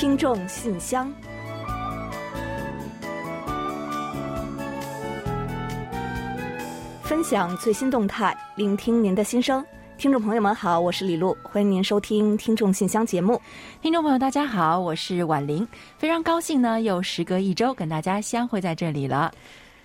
[0.00, 1.12] 听众信箱，
[7.02, 9.62] 分享最新动态，聆听您的心声。
[9.98, 13.38] 听众朋友们好，我是李璐，欢迎您收听《听众信箱》节目。
[13.82, 15.68] 听众朋友大家好，我是婉玲，
[15.98, 19.30] 非常高兴呢，又时隔一周跟大家相会在这里了。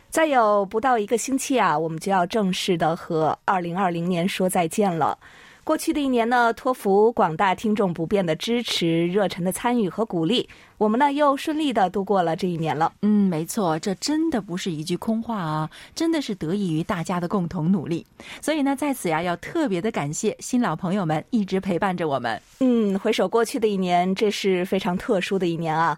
[0.10, 5.18] 再有不到一个星期啊，我们就要正式的和二零二零年说再见了。
[5.66, 10.48] 过去的一年呢，托福广大听众不变的支持、热忱的参与和鼓励，
[10.78, 12.94] 我们呢又顺利的度过了这一年了。
[13.02, 18.06] 嗯，没错，这真的不是一句空话啊，真的是得益于大家的共同努力。
[18.44, 22.40] 所以呢，在此呀，要特别的感谢新老朋友们一直陪伴着我们。
[22.60, 25.98] 嗯，回首过去的一年，这是非常特殊的一年啊。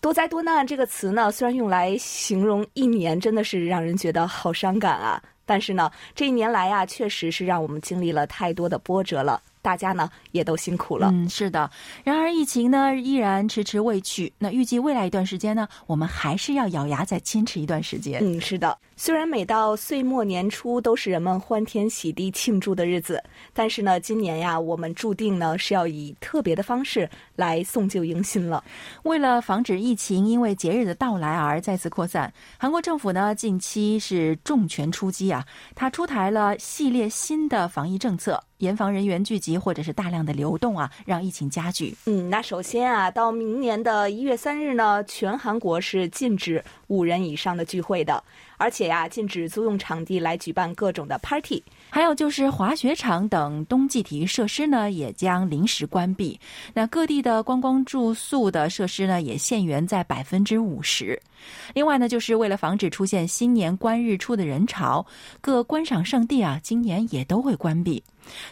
[0.00, 5.22] 多灾多难这个词呢，虽然用来形容一年，真的是让人觉得好伤感啊。
[5.44, 9.42] 但是呢，这一年来啊，确实是让我们经历了太多的波折了。
[9.62, 11.08] 大家呢也都辛苦了。
[11.12, 11.70] 嗯，是的。
[12.04, 14.30] 然而疫情呢依然迟迟未去。
[14.38, 18.20] 那预计未来一段时间呢，我们还是要咬牙再坚持一段时间。
[18.22, 18.76] 嗯，是的。
[18.96, 28.62] 虽然每到岁末年初都是人们欢天喜地庆祝的日子，但是呢，今年呀，我们注定呢是要以特别的方式来送旧迎新了。
[29.04, 38.42] 为了防止疫情因为节日的到来而再次扩散，韩国政府呢近期是重拳出击啊，它出台了系列新的防疫政策。
[38.62, 41.96] 严防人员聚集或者是大量的流动啊，让疫情加剧。
[42.06, 48.22] 嗯，那首先啊，到明年的一月三日呢，全韩国是禁止五人以上的聚会的，
[48.62, 51.60] 而且呀，禁止租用场地来举办各种的 party。
[51.90, 56.38] 还有就是滑雪场等冬季体育设施呢，也将临时关闭。
[56.72, 61.20] 那各地的观光住宿的设施呢，也限员在百分之五十。
[61.74, 65.04] 另外呢，就是为了防止出现新年观日出的人潮，
[65.40, 68.00] 各观赏圣地啊，今年也都会关闭。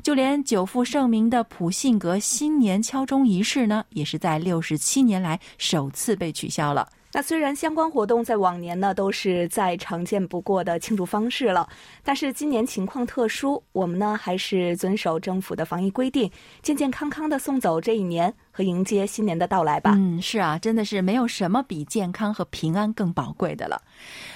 [0.03, 6.89] 就连久负盛名的普信阁新年敲钟仪式呢，也是在六十七年来首次被取消了。
[7.13, 11.69] 那虽然相关活动在往年呢都是再常见不过的庆祝方式了，
[12.05, 16.31] 但是今年情况特殊，我们呢还是遵守政府的防疫规定，
[16.63, 19.95] 健健康康的送走这一年和迎接新年的到来吧。
[19.97, 23.83] 嗯，是啊，真的是没有什么比健康和平安更宝贵的了。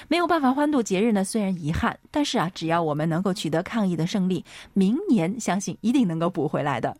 [0.07, 4.43] 没有办法欢度节日呢，虽然遗憾，但是啊，只要我们能够取得抗疫的胜利，
[4.73, 6.95] 明年相信一定能够补回来的。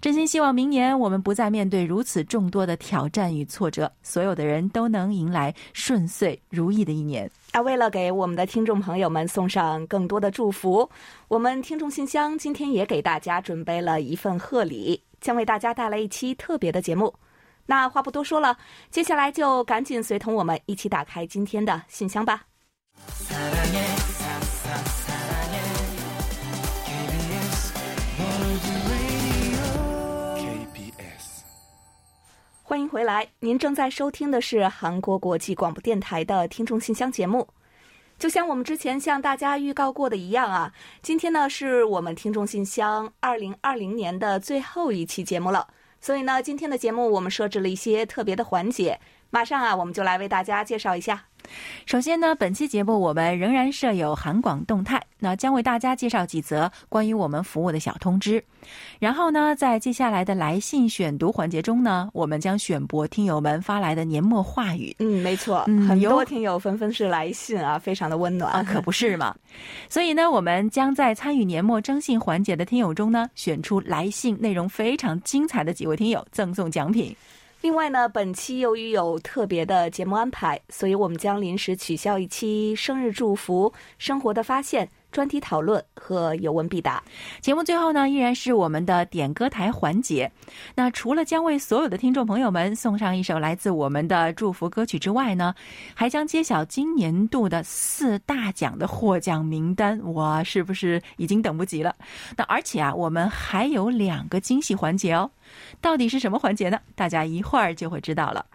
[0.00, 7.30] 真心希望明年我们不再面对如此众多的挑战与挫折，所有的人都能迎来顺遂如意的一年。
[7.52, 10.88] 啊，为了给我们的听众朋友们送上更多的祝福，
[11.28, 17.12] 我们听众信箱今天也给大家准备了一份贺礼，将为大家带来一期特别的节目。
[17.66, 18.56] 那话不多说了，
[18.90, 22.42] 接下来就赶紧随同我们一起打开今天的信箱吧。
[32.70, 37.48] 欢迎回来，您正在收听的是韩国国际广播电台的听众信箱节目。
[38.16, 40.72] 就像我们之前向大家预告过的一样啊，
[41.02, 45.66] 今天呢是我们听众信箱二零二零年的最后一期节目了，
[46.00, 51.22] 所以呢，今天的节目我们设置了一些特别的环节，马上啊，我们就来为大家介绍一下。
[51.86, 58.44] 首先呢，本期节目我们仍然设有韩广动态，那将为大家介绍几则关于我们服务的小通知。
[59.00, 64.94] 然后呢，在接下来的来信选读环节中呢，我们将选播听友们发来的年末话语。
[65.00, 69.34] 嗯，没错，很多听友纷纷是来信啊，非常的温暖啊， 可不是嘛。
[69.88, 77.16] 所以呢，我们将在参与年末征信环节的听友中呢，选出来信内容非常精彩的几位听友，赠送奖品。
[77.62, 84.88] 另外呢，本期由于有特别的节目安排，所以我们将临时取消一期生日祝福、生活的发现。
[85.10, 87.02] 专题讨论和有问必答。
[87.40, 90.30] 节目最后呢，依然是我们的点歌台环节。
[90.74, 95.54] 那除了将为所有的听众朋友们送上一首来自我们的祝福歌曲之外呢，
[95.94, 100.00] 还将揭晓今年度的四大奖的获奖名单。
[100.14, 101.94] 哇，是不是已经等不及了？
[102.36, 105.30] 那而且啊，我们还有两个惊喜环节哦。
[105.80, 106.78] 到底是什么环节呢？
[106.94, 108.46] 大家一会儿就会知道了。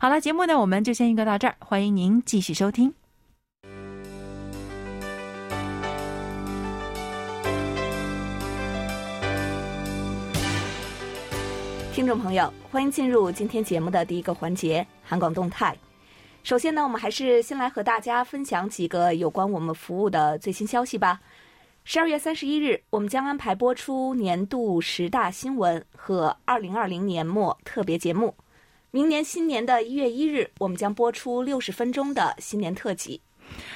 [0.00, 1.54] 好了，节目呢，我们就先预告到这儿。
[1.60, 3.01] 欢迎您继续收听。
[12.02, 15.72] 听众朋友，欢迎进入今天节目的第一个环节——韩广动态。
[16.42, 21.20] 首先呢，我们还是先来和大家分享几个有关我们服务的最新消息吧。
[21.84, 28.34] 十二月三十一日，我们将安排播出年度十大新闻和二零二零年末特别节目。
[28.90, 33.20] 明年新年的一月一日，我们将播出六十分钟的新年特辑。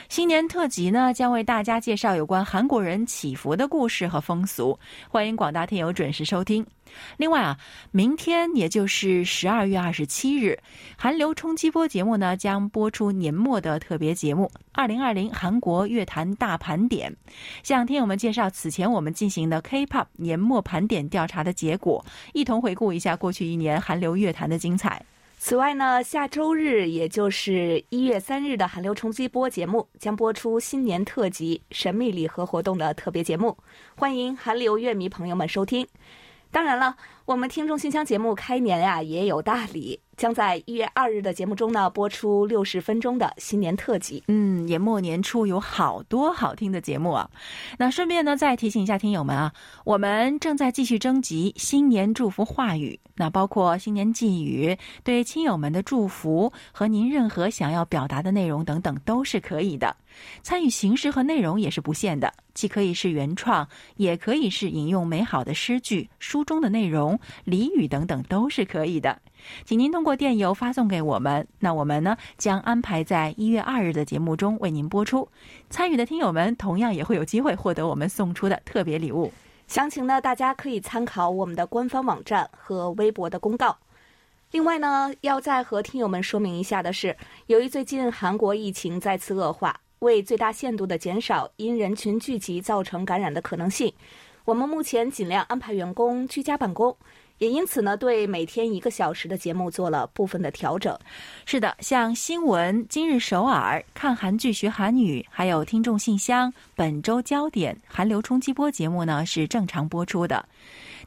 [0.08, 4.76] 新年特辑呢，将为大家介绍有关韩国人祈福的故事和风俗，
[5.08, 6.66] 欢迎广大听友准时收听。
[7.16, 7.58] 另外啊，
[7.90, 10.58] 明天也就是十二月二十七日，
[10.96, 17.10] 韩流冲击波节目呢将播出年末的特别节目《二零二零韩国乐坛大盘点》，
[17.62, 25.04] 向听友们介绍此前我们进行的 K-pop 年末盘点调查的结果，一同回顾一下过去一年韩流乐坛的精彩。
[25.38, 33.56] 此外呢，下周日也就是一月三日的韩流冲击波节目将播出新年特辑神秘礼盒活动的特别节目，
[33.96, 35.86] 欢迎韩流乐迷朋友们收听。
[36.56, 40.00] 当然了，我们听众信箱节目开年呀也有大礼。
[40.16, 44.24] 将在一月二日的节目中呢播出六十分钟的新年特辑。
[44.28, 47.28] 嗯，年末年初有好多好听的节目啊。
[47.76, 49.52] 那顺便呢再提醒一下听友们啊，
[49.84, 59.94] 我们正在继续征集新年祝福话语，那包括新年寄语、对亲友们的祝福和您任何想要表达的内容等等都是可以的。
[60.42, 69.18] 参与形式和内容也是不限的，既可以是原创，也可以是引用美好的诗句、书中的内容、俚语等等都是可以的。
[69.64, 75.28] 请您通过电邮发送给我们，那我们呢将安排在一月二日的节目中为您播出。
[75.70, 79.32] 参与的听友们同样也会有机会获得我们送出的特别礼物。
[79.68, 83.76] 详情呢，大家可以参考我们的官方网站和微博的公告。
[84.52, 87.16] 另外呢，要再和听友们说明一下的是，
[87.48, 93.92] 由于最近韩国疫情再次恶化，为最大限度的减少因人群聚集造成感染的可能性，
[94.44, 96.96] 我们目前尽量安排员工居家办公。
[97.38, 100.98] 也因此呢，对每天一个小时的节目做了部分的调整。
[101.44, 110.48] 是的，像新闻、今日首尔、看韩剧学韩语，还有听众信箱、本周焦点、韩流冲击波节目呢，是正常播出的。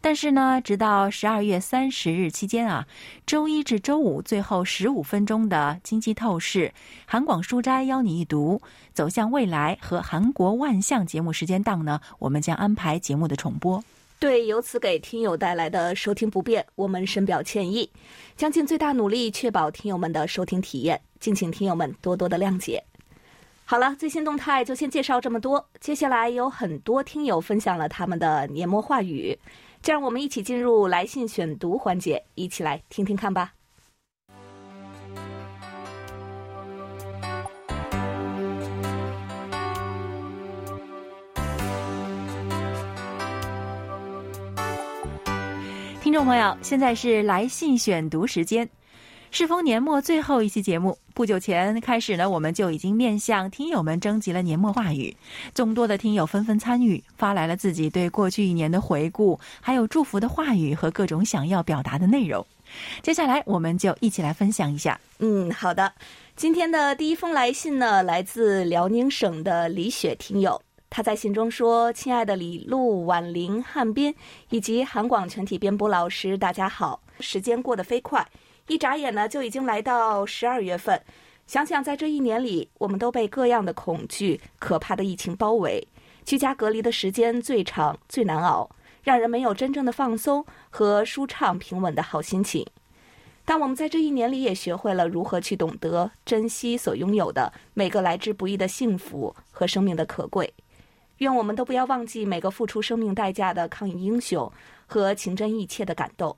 [0.01, 2.87] 但是呢，直到十二月三十日期间啊，
[3.25, 6.73] 周一至周五最后十五分钟的经济透视、
[7.05, 8.61] 韩广书斋邀你一读、
[8.93, 13.83] 走向未来和韩国万象节目时间档呢，我们将安排节目的重播。
[14.19, 17.89] 对由此给听友带来的收听不便，我们深表歉意，
[18.35, 22.83] 将尽最大努力确保听友们的收听体验，敬请听友们多多的谅解。
[23.65, 29.37] 好了，最新动态就先介绍这么多，接下来有很多听友分享了他们的年末话语，
[29.81, 33.53] 就让我们一起进入来信选读环节，一起来听听看吧。
[46.01, 48.67] 听众朋友，现在是来信选读时间，
[49.31, 50.97] 适逢年末最后一期节目。
[51.19, 55.13] 不久前开始呢，我们就已经面向听友们征集了年末话语，
[55.53, 62.47] 众多的听友纷纷参与，发来了自己对过去一年的回顾，还有祝福的话语和各种想要表达的内容。
[63.01, 64.97] 接下来，我们就一起来分享一下。
[65.17, 65.91] 嗯，好的。
[66.37, 70.61] 今天的第一封来信呢，来自辽宁省的李雪听友。
[70.89, 74.15] 他在信中说：“亲爱的李璐、婉玲、汉斌
[74.51, 77.01] 以及韩广全体编播老师，大家好！
[77.19, 78.25] 时间过得飞快，
[78.69, 81.01] 一眨眼呢就已经来到十二月份。
[81.47, 85.85] 想想在这一年里，我们都被各样的恐惧、可怕的疫情包围，
[86.23, 88.69] 居家隔离的时间最长、最难熬，
[89.01, 92.63] 让人没有真正的放松和舒畅平稳的好心情。
[93.43, 100.53] 但我们在这一年里也学会了如何去懂得珍惜所拥有的每个来之不易的幸福和生命的可贵。”
[101.17, 104.49] 愿我们都不要忘记每个付出生命代价的抗疫英雄
[104.85, 106.37] 和情真意切的感动，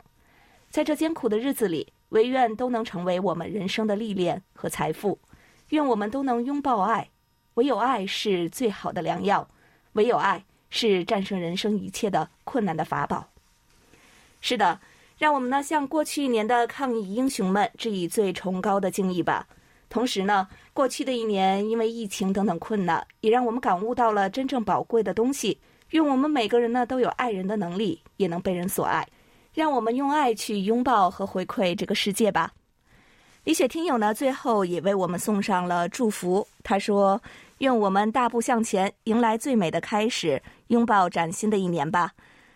[0.70, 5.20] 在这艰苦的日子里，唯愿都能成为我们人生的历练和财富。
[5.70, 7.10] 愿我们都能拥抱爱，
[7.56, 9.48] 唯有爱是最好的良药，
[9.94, 13.30] 唯有爱是战胜人生一切的困难的法宝。
[14.42, 14.80] 是的，
[15.18, 19.48] 让我们呢向过去一年的抗疫英雄们致以最崇高的敬意吧。
[19.90, 25.60] 同时呢，过去的一年因为疫情等等困难，也让我们感悟到了真正宝贵的东西。
[25.92, 29.08] 愿我们每个人呢都有爱人的能力，也能被人所爱。
[29.54, 32.52] 让我们用爱去拥抱和回馈这个世界吧。
[33.44, 37.22] 李雪听友呢最后也为我们送上了祝福，他说
[37.58, 42.12] ：“愿我们大步向前，迎来最美的开始，拥抱崭新的一年吧。”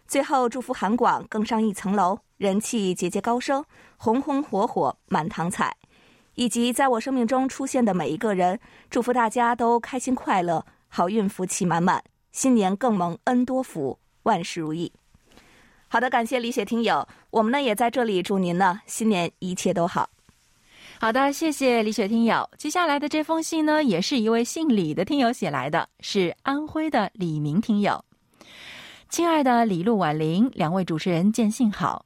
[0.08, 3.66] 最后祝福韩广更上一层楼，人气节节高升，
[3.98, 5.76] 红红火火，满堂彩。
[6.36, 8.60] 以及在我生命中出现的每一个人，
[8.90, 14.92] 祝福大家都开心快乐，好运福气满满，新年更蒙恩多福，万事如意。
[15.96, 20.10] 好的，感谢李雪听友，我们呢也在这里祝您呢新年一切都好。
[21.00, 22.50] 好的，谢谢李雪听友。
[22.58, 28.04] 接下来的这封信呢，也是一位姓李的听友写来的，是安徽的李明听友。
[29.08, 32.06] 亲爱的李璐、婉玲两位主持人，见信好。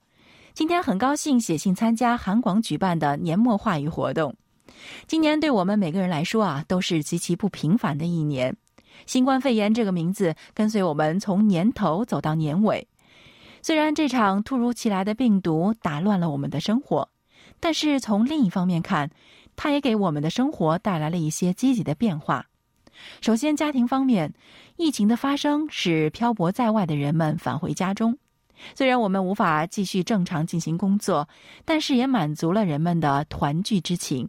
[0.53, 4.35] 今天很高兴写信参加韩广举办的年末话语活动。
[5.07, 8.55] 今年对我们每个人来说啊，都是极其不平凡的一年。
[9.07, 12.87] 新冠肺炎这个名字跟随我们从年头走到年尾。
[13.69, 17.07] 虽然这场突如其来的病毒打乱了我们的生活，
[17.59, 19.11] 但是从另一方面看，
[19.55, 22.47] 它也给我们的生活带来了一些积极的变化。
[23.21, 24.33] 首先，家庭方面，
[24.77, 28.17] 疫情的发生使漂泊在外的人们返回家中。
[28.73, 31.29] 虽然我们无法继续正常进行工作，
[31.63, 34.27] 但是也满足了人们的团聚之情。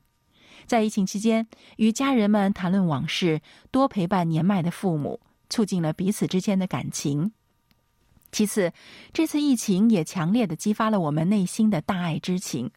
[0.66, 5.18] 在疫情期间，与家人们谈论往事，多陪伴年迈的父母，
[5.49, 7.32] 促进了彼此之间的感情。
[8.33, 8.73] 其次，
[9.13, 12.71] 这次疫情也强烈的激发了我们内心的大爱之情。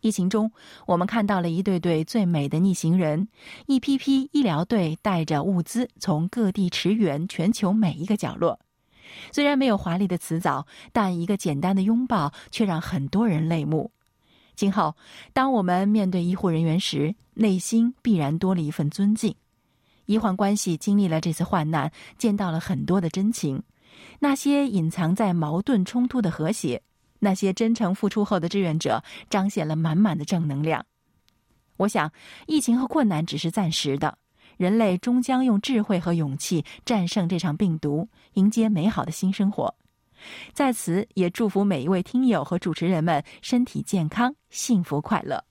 [0.00, 0.52] 疫情中，
[0.86, 3.28] 我们看到了一对对最美的逆行人，
[3.66, 8.60] 一批批医疗队带着物资从各地驰援全球每一个角落。
[9.32, 13.90] 虽然没有华丽的辞藻，但一个简单的拥抱却让很多人泪目。
[14.54, 14.94] 今后，
[15.32, 19.34] 当我们面对医护人员时，内心必然多了一份尊敬。
[20.06, 23.62] 医患关系经历了这次患难，见到了很多的真情。
[24.18, 26.82] 那些隐藏在矛盾冲突的和谐，
[27.18, 30.84] 那些真诚付出后的志愿者，彰显了满满的正能量。
[31.76, 32.10] 我想，
[32.46, 34.16] 疫情和困难只是暂时的，
[34.56, 39.74] 人类终将用智慧和勇气战胜这场病毒，迎接美好的新生活。
[40.54, 45.44] 在此，也祝福每一位听友和主持人们身体健康、幸福快乐。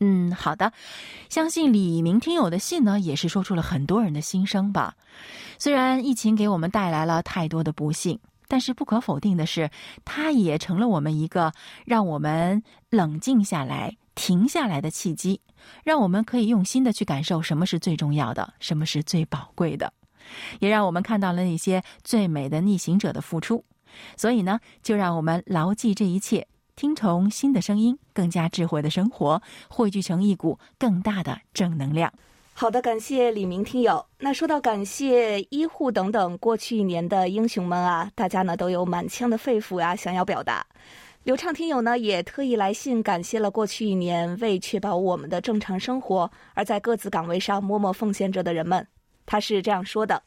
[0.00, 0.72] 嗯，好的。
[1.28, 4.94] 相信李明听友的信呢，也是说出了很多人的心声吧。
[5.58, 9.70] 虽然疫情给我们带来了太多的不幸，但是不可否定的是，
[10.04, 11.52] 它也成了我们一个
[11.84, 15.40] 让我们冷静下来、停下来的契机，
[15.82, 19.92] 让我们可以用心的去感受什么是最重要的，什么是最宝贵的。
[20.60, 23.64] 也让我们看到了那些最美的逆行者的付出，
[24.16, 26.46] 所以呢，就让我们牢记这一切，
[26.78, 32.12] 听从新的声音，更加智慧的生活，汇聚成一股更大的正能量。
[32.54, 34.06] 好的，感谢李明听友。
[34.20, 40.64] 那说到感谢医护等等过去一年的英雄们啊，大家呢都有满腔的肺腑呀，想要表达。
[41.24, 48.86] 流畅听友呢也特意来信感谢了过去一年为确保我们的正常生活而在各自岗位上默默奉献着的人们。
[49.26, 50.22] 他是这样说的：“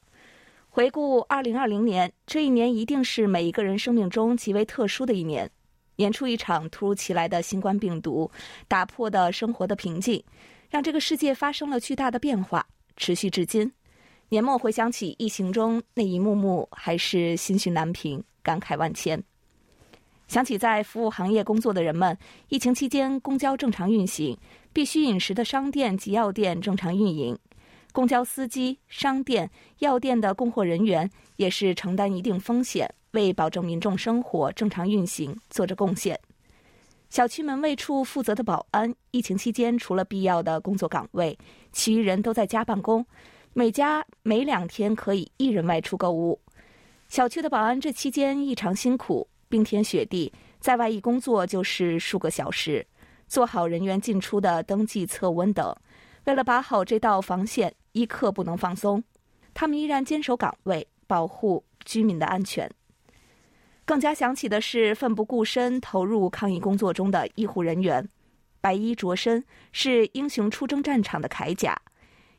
[0.70, 5.50] 回顾二零二零年，这一年一定是每一个人生命中极为特殊的一年。
[6.01, 8.27] 年初一场突如其来的新冠病毒，
[8.67, 10.24] 打破的生活的平静，
[10.67, 12.65] 让这个世界发生了巨大的变化，
[12.98, 13.72] 持续至今。
[14.29, 19.24] 年末回想起疫情中那一幕幕，还是心绪难平，感慨万千。
[20.27, 22.17] 想起在服务行业工作的人们，
[22.50, 24.36] 疫情期间公交正常运行，
[24.74, 27.38] 必须饮食的商店及药店正常运营。”
[27.93, 29.48] 公交司机、商店、
[29.79, 36.20] 药店的供货人员也是承担一定风险，为保证民众生活正常运行做着贡献。
[37.10, 41.38] 小区门卫处负责的保安，疫情期间除了必要的工作岗位，
[41.72, 43.06] 其余人都在家办公，
[43.53, 46.39] 每家每两天可以一人外出购物。
[47.10, 52.88] 小区的保安这期间异常辛苦，冰天雪地，在外一工作就是数个小时，
[53.27, 55.75] 做好人员进出的登记、测温等。
[56.25, 57.74] 为了把好这道防线。
[57.94, 59.03] 一刻不能放松，
[59.53, 62.72] 他们依然坚守岗位，保护居民的安全。
[63.85, 68.07] 更加想起的是奋不顾身投入抗疫工作中的医护人员，
[68.61, 71.79] 白衣着身是英雄出征战场的铠甲。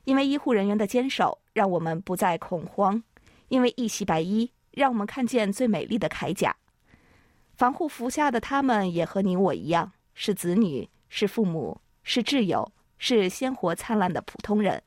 [0.04, 3.00] 因为医护人员的坚守，让我们不再恐慌；
[3.48, 6.56] 因为一袭白衣，让我们看见最美丽的铠甲。
[7.54, 14.82] 防护服下的他们，也和你我一样，是子女，是父母，是挚友，是鲜活灿烂的普通人。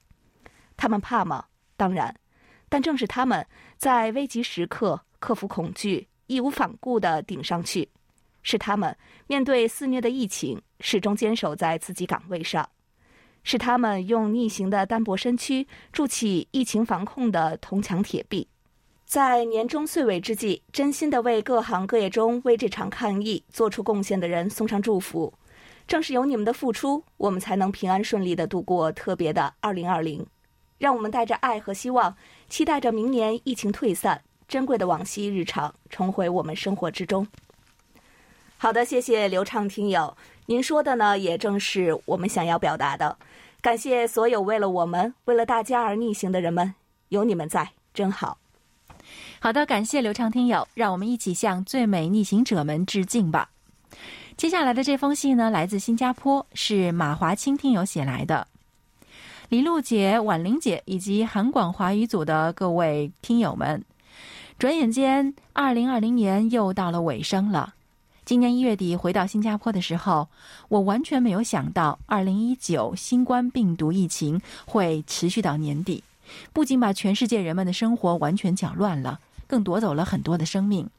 [0.75, 1.45] 他们怕吗？
[1.77, 2.13] 当然，
[2.67, 3.47] 但正是他们
[3.77, 7.87] 在危急时刻克服恐惧，义无反顾地顶上去；
[8.41, 8.95] 是他们
[9.27, 12.63] 面对肆虐的疫情，始终坚守在自己岗位上；
[13.43, 18.47] 是他们用逆行的单薄身躯筑起疫情防控的铜墙铁壁。
[19.05, 25.31] 在年终岁尾之际，真心的为各行各业中为这场抗疫做出贡献的人送上祝福。
[25.87, 30.25] 正是有你们的付出，我们才能平安顺利的度过特别的二零二零。
[30.79, 32.17] 让我们带着爱和希望，
[32.49, 37.25] 期待着明年疫情退散，珍贵的往昔日常重回我们生活之中。
[38.57, 43.17] 好的，谢谢刘畅听友，您说的呢，也正是我们想要表达的。
[43.61, 46.73] 感谢所有为了我们、为了大家而逆行的人们，
[47.09, 48.37] 有你们在，真好。
[49.39, 53.49] 好的，感谢刘畅听友，让我们一起向最美逆行者们致敬吧。
[54.37, 58.47] 接下来的这封信呢，来自新加坡，是马华清听友写来的。
[59.49, 63.83] 李璐姐、婉玲姐以及韩广华语组的各位听友们，
[64.57, 67.73] 转眼间，二零二零年又到了尾声了。
[68.23, 70.29] 今年一月底回到新加坡的时候，
[70.69, 76.01] 我完全没有想到，二零一九新冠病毒疫情会持续到年底，
[76.53, 80.89] 不仅把全世界人们的生活完全搅乱了，更夺走了很多的生命。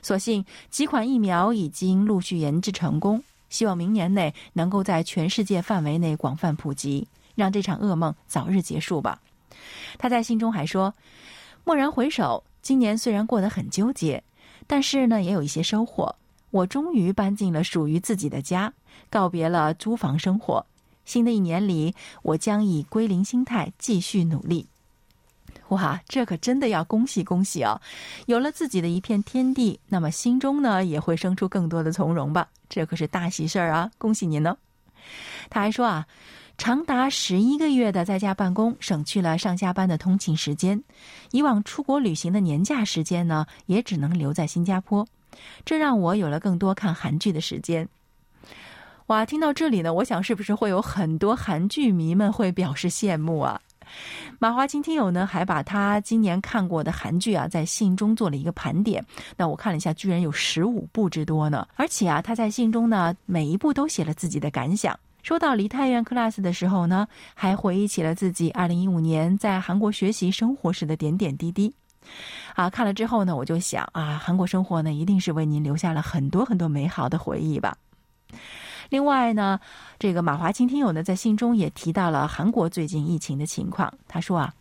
[0.00, 9.20] 所幸几款疫苗已经陆续研制成功，希望明年内能够在全世界范围内广泛普及，让这场噩梦早日结束吧。
[9.98, 10.92] 他在信中还说
[11.64, 14.24] ：“蓦然回首，今年虽然过得很纠结，
[14.66, 16.16] 但是呢，也有一些收获。”
[16.50, 18.72] 我终于搬进了属于自己的家，
[19.10, 20.64] 告别了租房生活。
[21.04, 24.68] 新的一年里，我将以归零心态继续努力。
[25.68, 27.80] 哇，这可真的要恭喜恭喜哦！
[28.26, 32.48] 有了自己的一片天地，那么心中呢也会生出更多的从容吧？
[32.68, 33.90] 这可是大喜事儿啊！
[33.98, 34.56] 恭喜您呢！
[35.50, 36.06] 他还说啊，
[36.56, 40.82] 长达十一个月的在家办公，省去了上下班的通勤时间。
[41.32, 45.06] 以往出国旅行的年假时间呢，也只能留在新加坡。
[45.64, 47.88] 这让我有了更多看韩剧的时间。
[49.06, 53.60] 哇，听到这里呢，我想是不是会有很多韩剧迷们会表示羡慕啊？
[54.38, 59.04] 马华清听友呢，还把他今年看过的韩剧啊，在信中做了一个盘点。
[59.36, 61.66] 那我看了一下，居然有十五部之多呢。
[61.74, 64.98] 而且啊，他在信中呢，每一部都写了自己的感想。
[65.24, 71.74] 说到梨泰院 class 的时候呢，还回忆起了自己二零一五年在韩国学习生活时的点点滴滴。
[72.54, 77.74] 啊，看了之后呢，我就想啊，韩国生活呢，一定是为您留下了很多很多美好的回忆吧。
[78.90, 79.58] 另外呢，
[79.98, 83.90] 这个马华清听友呢，在信中也提到了韩国最近疫情的情况。
[84.06, 84.52] 他说啊，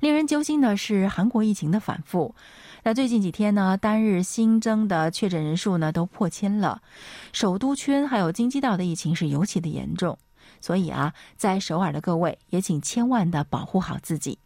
[0.00, 2.34] 令人揪心的是韩国疫情的反复。
[2.85, 6.81] 那最近几天呢，单日新增的确诊人数呢，都破千了。
[7.33, 10.17] 首都圈还有京畿道的疫情是尤其的严重。
[10.59, 14.37] 所以啊，在首尔的各位也请千万的保护好自己。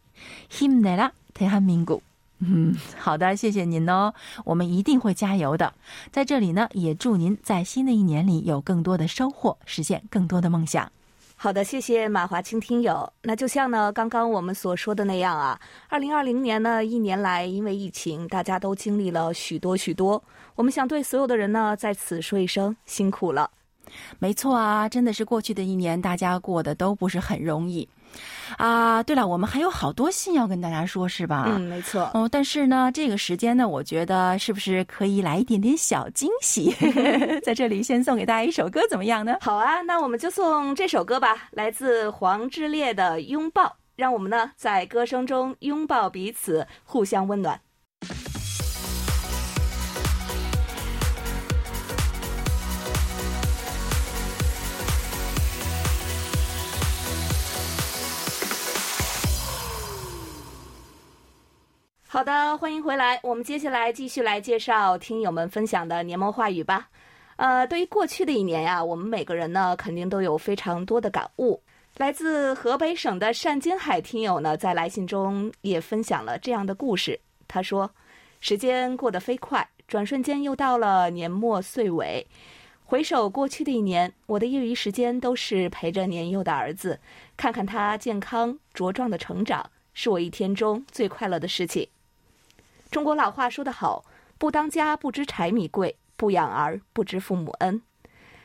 [0.50, 1.12] 힘내 라。
[1.38, 2.02] 铁汉民谷，
[2.40, 4.14] 嗯，好的，谢谢您哦，
[4.46, 5.74] 我们一定会加油的。
[6.14, 10.90] 在这里呢，也祝您在新的一年里有更多的收获，实现更多的梦想。
[11.43, 13.11] 好的，谢谢马华清听友。
[13.23, 20.23] 那就像呢刚刚我们所说的那样啊，二零二零年呢一年来，因为疫情，大家都经历了许多许多。
[20.55, 23.51] 我们想对所有的人呢在此说一声辛苦了。
[24.19, 27.89] 没错啊，真的是过去的一年，大家过得都不是很容易。
[28.57, 31.45] 啊，对了，我们还有好多信要跟大家说，是吧？
[31.49, 32.11] 嗯，没错。
[32.15, 36.75] 哦，但是呢，这个时间呢，我觉得是不是可以来一点点小惊喜？
[37.45, 39.37] 在这里先送给大家一首歌，怎么样呢？
[39.41, 43.65] 好啊，那我们就送这首歌吧，来自黄致列的《拥抱》，
[43.97, 47.61] 让我们呢在歌声中拥抱彼此，互相温暖。
[62.13, 63.21] 好的，欢迎回来。
[63.23, 66.89] 我们接下来继续来介绍听友们分享的年末话语吧。
[67.37, 71.63] 呃，对于过去的一年呀，我们每个人呢肯定都有非常多的感悟。
[71.99, 77.17] 来自河北省的单金海听友呢，在来信中也分享了这样的故事。
[77.47, 77.89] 他说
[78.43, 82.27] ：“时间过得飞快，转瞬间又到了年末岁尾。
[82.85, 86.99] 回首过去的一年，我的业余时间都是陪着年幼的儿子，
[87.37, 91.89] 看看他健康茁壮的成长，是我一天中最快乐的事情。”
[92.91, 94.05] 中国老话说得好
[94.37, 97.81] ：“不当家不知柴米贵，不养儿不知父母恩。”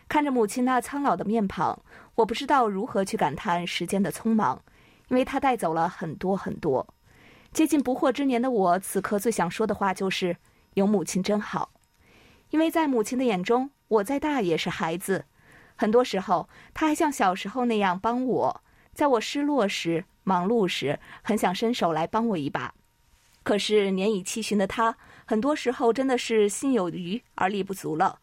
[0.07, 1.81] 看着母亲那苍老的面庞，
[2.13, 4.61] 我不知道如何去感叹时间的匆忙，
[5.07, 6.85] 因为它带走了很多很多。
[7.51, 10.37] 接近不惑之年的我，此刻最想说的话就是
[10.75, 11.71] ：“有母亲真好。”
[12.51, 15.25] 因为在母亲的眼中，我再大也是孩子。
[15.75, 18.61] 很多时候，她还像小时候那样帮我，
[18.93, 22.75] 在我失落时、忙碌时，很想伸手来帮我一把。
[23.45, 28.17] 可是年已七旬的他，很多时候真的是心有余而力不足了。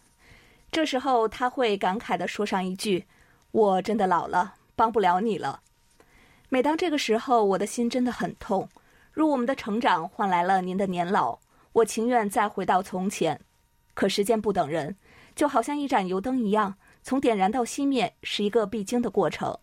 [0.72, 3.06] 这时候他会感慨地说上一句
[3.52, 5.60] ：“我真的老了，帮不了你了。”
[6.50, 8.68] 每当这个时候，我的心真的很痛。
[9.12, 11.38] 若我们的成长换来了您的年老，
[11.72, 13.40] 我情愿再回到从前。
[13.94, 14.96] 可时间不等人，
[15.36, 19.56] 就好像一盏油灯一样，从点燃到熄灭是一个必经的过程。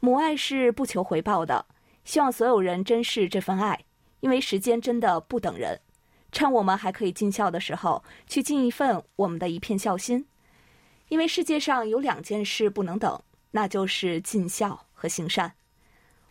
[0.00, 1.66] 母爱是不求回报的，
[2.04, 3.84] 希望所有人珍视这份爱。
[4.22, 5.80] 因为时间真的不等人，
[6.30, 10.24] 趁我们还可以尽孝的时候，去尽一份我们的一片孝心。
[11.08, 15.52] 因为世界上有两件事不能等，那就是尽孝和行善。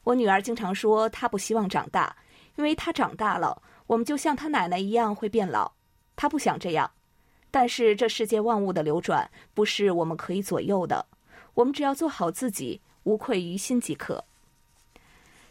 [0.05, 2.15] 我女儿经常说，她不希望长大，
[2.55, 5.73] 因为她长大了，我们就像她奶奶一样会变老。
[6.15, 6.89] 她不想这样，
[7.51, 11.05] 但是这世界万物的流转不是我们可以左右的，
[11.55, 14.23] 我们只要做好自己，无愧于心即可。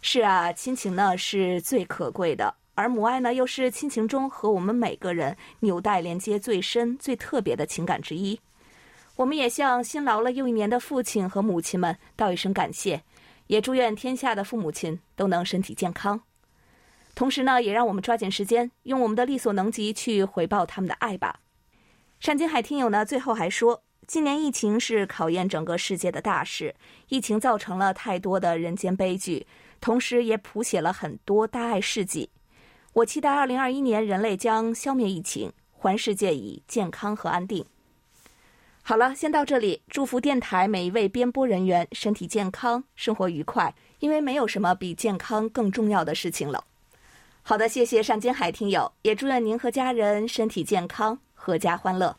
[0.03, 8.41] 是啊，亲情呢是最可贵的，而母爱呢，又是亲情中和我们每个人纽带连接最深、最特别的情感之一。
[9.17, 13.03] 我们也向辛劳了又一年的父亲和母亲们道一声感谢，
[13.49, 16.19] 也祝愿天下的父母亲都能身体健康。
[17.15, 21.41] 同时呢，也让我们抓紧时间，用我们的力所能及去回报他们的爱吧。
[22.23, 26.75] 单金海听友呢，最后还说，今年疫情是考验整个世界的大事，
[27.09, 29.47] 疫情造成了太多的人间悲剧，
[29.81, 32.29] 同时也谱写了很多大爱事迹。
[32.93, 37.65] 我期待二零二一年人类将消灭疫情，还世界以健康和安定。
[38.83, 46.65] 好了，先到这里，祝福电台每一位编播人员身体健康，生活愉快，因为没有什么比健康更重要的事情了。
[47.43, 52.17] 好的，谢谢单金海听友，也祝愿您和家人身体健康，阖家欢乐。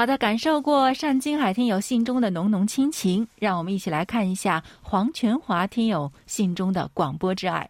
[0.00, 7.68] 好的，感受过单金海听友信中的浓浓亲情，让我们一起来看一下黄全华听友信中的广播之爱。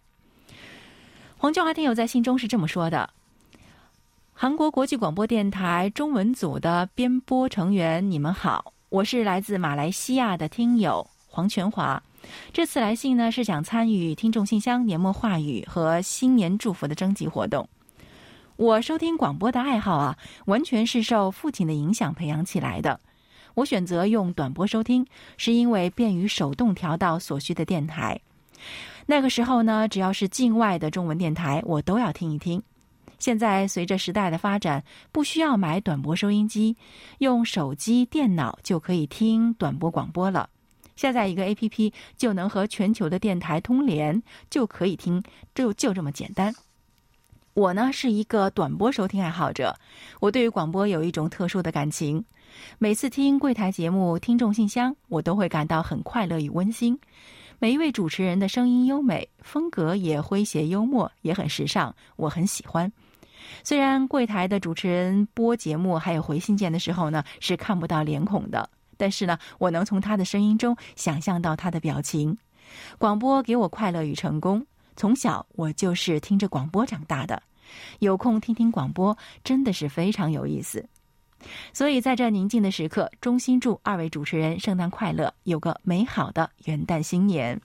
[1.37, 3.09] 黄全华听友在信中是这么说的
[4.31, 12.01] ：“韩国国际广播电台中文组的编播成员，你们好，我是来自马来西亚的听友黄全华。”
[12.53, 17.67] 这次来信呢，是想参与听众信箱年末话语和新年祝福的征集活动。
[18.61, 22.99] 我收听广播的爱好啊，完全是受父亲的影响培养起来的。
[23.55, 25.03] 我选择用短波收听，
[25.35, 28.21] 是因为便于手动调到所需的电台。
[29.07, 32.61] 那个时候呢，只要是境外的中文电台，我都要听一听。
[33.17, 36.77] 现在随着时代的发展，不需要买短波收音机，
[37.17, 40.47] 用手机、电脑就可以听短波广播了。
[40.95, 44.21] 下载一个 APP 就能和全球的电台通联，
[44.51, 45.23] 就可以听，
[45.55, 46.53] 就就这么简单。
[47.53, 49.75] 我呢是一个短波收听爱好者，
[50.21, 52.23] 我对于广播有一种特殊的感情。
[52.79, 56.97] 每次听柜台节目《听众信箱》，我都会感到很快乐与温馨。
[57.59, 62.89] 每一位主持人的声音优美，风格也诙谐幽默，也很时尚，我很喜欢。
[63.65, 68.69] 虽然柜台的主持人播节目还有回信件的时候呢，是看不到脸孔的。
[68.95, 72.37] 但是呢，我能从他的声音中想象到他的表情。
[72.97, 74.65] 广播给我快乐与成功。
[74.95, 77.41] 从小我就是听着广播长大的，
[77.99, 80.87] 有空听听广播真的是非常有意思。
[81.73, 87.59] 所以在这宁静的时刻，衷心祝二位主持人圣诞快乐，有个美好的元旦新年。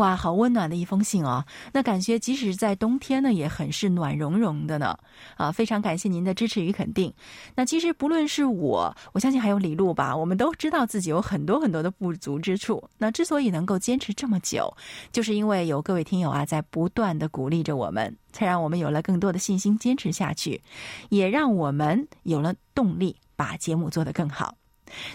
[0.00, 1.44] 哇，好温暖的一封信哦！
[1.74, 4.96] 那感觉即使在冬天呢，也很是暖融融的呢。
[5.36, 7.12] 啊，非常感谢您的支持与肯定。
[7.54, 12.82] 那其实不论是我，我相信还有李璐吧，我们都知道自己有很多很多的不足之处。
[12.96, 14.74] 那之所以能够坚持这么久，
[15.12, 20.62] 就是因为有各位听友啊在不断的鼓励着我们，才让我们有了更多的信心坚持下去，
[21.10, 24.54] 也让我们有了动力把节目做得更好。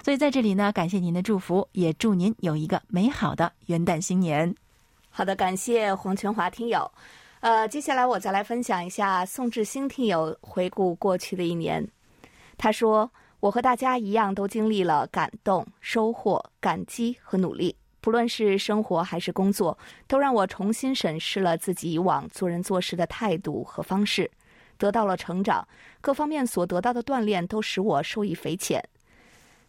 [0.04, 4.54] 所以在这里呢，感谢您的祝福，也祝您有一个美好的元旦新年。
[5.18, 6.92] 好的，感谢黄全华听友。
[7.40, 11.88] 呃，接下来我再来分享一下宋志兴听友回顾过去的一年。
[12.58, 17.74] 他说：“我和大家一样，都经历了感动、收获、感激和努力。
[18.02, 24.30] 不论是生活还是工作，都让我重新审视了自己以往做人做事的态度和方式，
[24.78, 25.66] 得到了成长。
[26.02, 28.84] 各方面所得到的锻炼，都使我受益匪浅。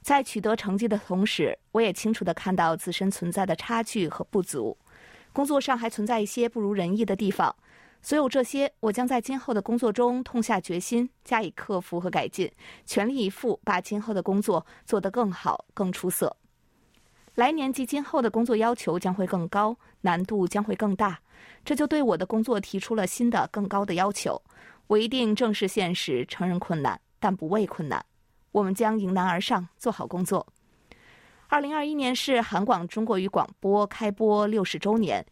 [0.03, 4.77] 在取得成绩的同时，我也清楚地看到自身存在的差距和不足。”
[5.37, 7.55] 工作上还存在一些不如人意的地方，
[8.01, 12.51] 所有这些我将在今后的工作中痛下决心，加以克服和改进，
[12.87, 16.35] 全力以赴把今后的工作做得更好、更出色。
[17.35, 21.21] 来年及今后的工作要求将会更高，难度将会更大，
[21.63, 24.41] 这就对我的工作提出了新的、更高的要求。
[24.87, 28.03] 我一定正视现实，承认困难，但不畏困难。
[28.53, 30.47] 我们将迎难而上，做好工作。
[31.49, 35.25] 二零二一年是韩广中国语广播开播六十周年，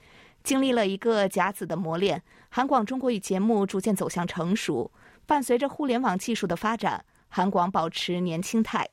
[0.45, 4.93] 经历了一个甲子的磨练，韩广中国语节目逐渐走向成熟。
[5.27, 8.89] 伴随着互联网技术的发展，韩广保持年轻态。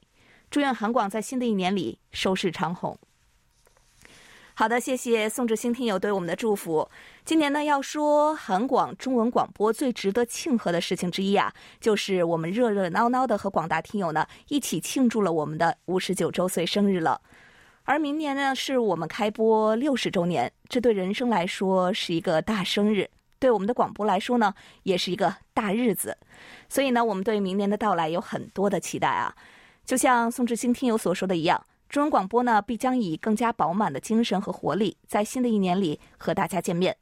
[0.49, 2.97] 祝愿韩广在新的一年里收视长虹。
[4.61, 6.87] 好的，谢谢宋志新听友对我们的祝福。
[7.25, 17.19] 今年呢，要说韩广中文广播最值得庆贺的事情之一啊，就是我们热热闹闹的和广大听友呢一起庆祝了我们的五十九周岁生日了。
[17.85, 26.15] 而明年呢，是我们开播六十周年，这对人生来说是一个大生日，对我们的广播来说呢，也是一个大日子。
[26.69, 29.33] 所以呢，我们对明年的到来有很多的期待啊。
[29.83, 31.65] 就像宋志新听友所说的一样。
[31.91, 36.95] 中文广播呢，必将以更加饱满的精神和活力，在新的一年里和大家见面。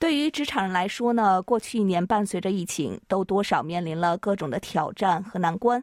[0.00, 5.80] 对于职场人来说呢，过去一年伴随着疫情，都多少面临了各种的挑战和难关。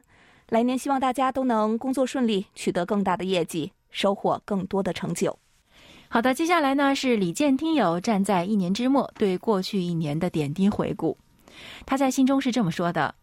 [0.50, 5.38] 来年希望大家都能工作顺利，取得更大的业绩，收获更多的成就。
[6.08, 11.16] 好的，接下来呢是李健听友站在一年之末对过去一年的点滴回顾。
[11.86, 13.14] 他在信中是这么说的：“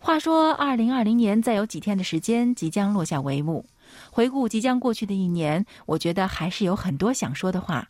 [0.00, 3.66] 话说，二零二零年再有几天的时间即将落下帷幕。
[4.10, 7.88] 回顾即将过去的一年，我觉得还是有很多想说的话。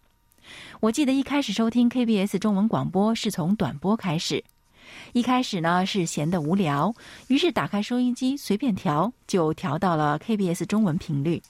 [0.81, 4.45] 我记得一开始收听 KBS 中文广播是从短波开始，
[5.13, 6.95] 一开始呢是闲得无聊，
[7.29, 11.43] 于是打开收音机随便调，就调到了 KBS 中文频率。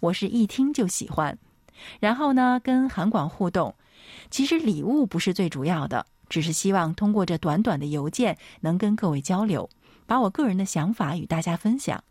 [0.00, 1.36] 我是一听就喜欢。”
[2.00, 3.74] 然后呢，跟韩广互动。
[4.30, 9.68] 其实礼物不是最主要的，只是希望通过这短短的邮件，能跟各位交流，
[10.06, 12.02] 把我个人的想法与大家分享。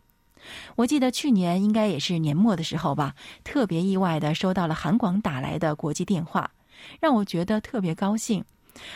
[0.76, 6.50] 我记得去年应该也是年末的时候吧，特别意外的收到了韩广打来的国际电话，
[7.00, 8.44] 让我觉得特别高兴。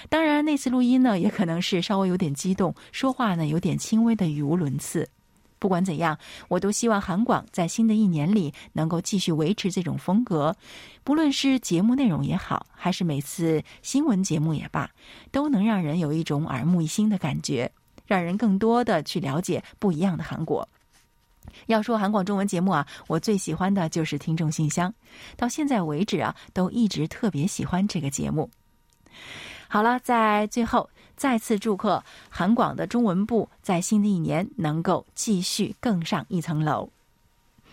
[0.08, 5.08] 当然，那次录音呢，也可能是稍微有点激动，说话呢有点轻微的语无伦次。
[5.58, 10.56] 不管怎样，我都希望韩广在新的一年里能够继续维持这种风格，
[11.04, 14.90] 不论是节目内容也好，还是每次新闻节目也罢，
[15.30, 17.70] 都能让人有一种耳目一新的感觉，
[18.06, 20.66] 让人更多的去了解不一样的韩国。
[21.66, 24.92] 要说韩广中文节目啊，我最喜欢的就是听众信箱，
[25.36, 28.50] 到现在为止啊，都一直特别喜欢这个节目。
[29.68, 30.88] 好了，在最后。
[31.16, 36.88] 再次祝贺韩广的中文部在新的一年能够继续更上一层楼。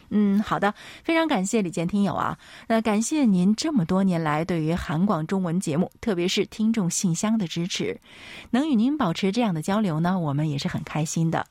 [0.10, 2.38] 嗯，好的，非常感谢李健听友啊，
[2.68, 8.02] 那感谢您这么多年来对于韩广中文节目，特别是听众信箱的支持，
[8.50, 11.48] 能与您保持这样的交流呢，我们也是很开心的。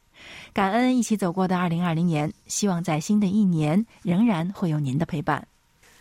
[0.52, 5.46] 感恩一起走过的二零二零年，希望在新的一年仍然会有您的陪伴。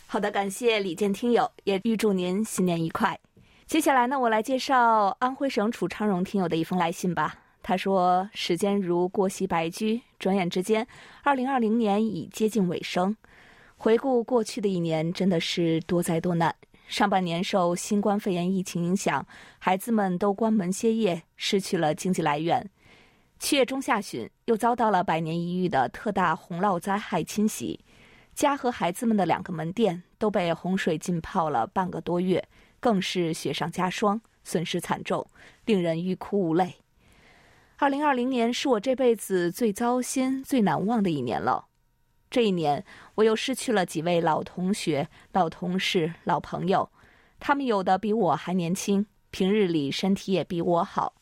[0.08, 3.20] 好的，感谢李健听友，也预祝您新年愉快。
[3.66, 7.36] 接下来呢，我来介绍安徽省楚昌荣听友的一封来信吧。
[7.64, 10.88] 他说：“时间如过隙白驹，转眼之间，
[11.24, 13.18] 二零二零年已接近尾声。
[13.76, 16.56] 回顾过去的一年，真的是多灾多难。
[16.88, 19.26] 上半年受新冠肺炎疫情影响，
[19.58, 22.70] 孩子们都关门歇业，失去了经济来源。
[23.40, 27.80] 七月中下旬，又遭到了百年一遇的特大洪涝灾害侵袭，
[28.34, 35.26] 家和孩子们的两个门店都被洪水浸泡了半个多月。”更是雪上加霜，损失惨重，
[35.66, 36.76] 令人欲哭无泪。
[37.78, 41.66] 二零二零年是我这辈子最糟心、最难忘的一年了。
[42.30, 46.92] 这一年，我又失去了几位老同学、老同事、老朋友，
[47.40, 51.16] 他们有的比我还年轻，平日里身体也比我好。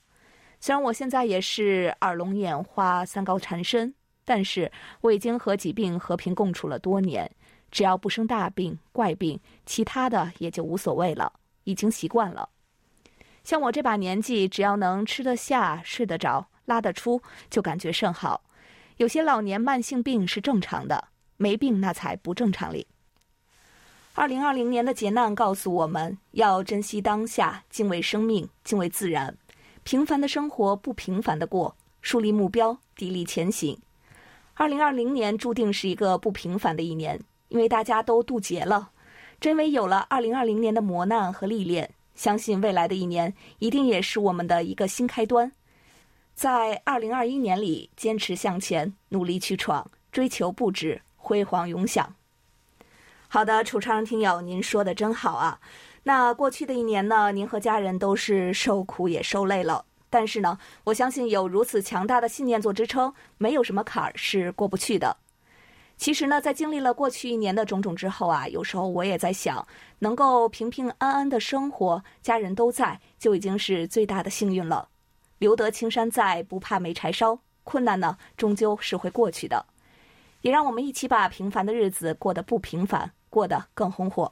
[0.64, 4.72] 虽然我现在也是耳聋眼花、三高缠身，但是
[5.02, 7.30] 我已经和疾病和平共处了多年，
[7.70, 11.34] 只要不生大病、怪病，其他的也就无所谓了。
[11.66, 12.48] 已经习惯了，
[13.44, 18.42] 像我这把年纪，只要能吃得下、睡得着、拉得出，就感觉甚好。
[18.96, 22.88] 有些老年慢性病是正常的，没病那才不正常哩。
[24.14, 29.38] 二零二零年的劫难告诉我们要珍惜当下，敬畏生命，敬畏自然。
[29.84, 33.78] 平凡的生活不平凡的过，树立目标，砥砺前行。
[34.54, 37.20] 二零二零年注定是一个不平凡的一年，
[37.50, 38.92] 因为大家都渡劫了。
[39.42, 45.52] 真为有了二零二零年的磨难和历练，相信未来的一年一定也是我们的一个新开端。
[46.34, 52.16] 在二零二一年里，坚持向前，努力去闯，追求不止，辉煌永享。
[53.28, 55.60] 好的，楚昌听友，您说的真好啊。
[56.04, 65.16] 那过去的一年呢，您和家人都是受苦也受累了，但是呢，我相信有如此强大的信念做支撑，没有什么坎儿是过不去的。
[65.96, 69.66] 其实呢，在经历了过去一年的种种之后啊，有时候我也在想，
[70.00, 74.90] 能够平平安安的生活，家人都在，就已经是最大的幸运了。
[75.38, 77.40] 留得青山在，不怕没柴烧。
[77.64, 79.66] 困难呢，终究是会过去的。
[80.42, 84.30] 也让我们一起把平凡的日子过得不平凡，过得更红火。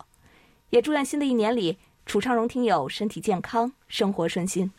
[0.72, 4.72] 也祝愿新的一年里，楚昌荣听友身体健康，生活顺心。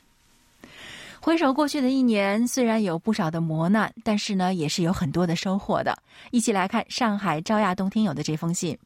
[1.20, 5.96] 回首过去的一年，虽然有不少的磨难，但是呢，也是有很多的收获的。
[6.31, 8.76] 一起来看上海赵亚东听友的这封信：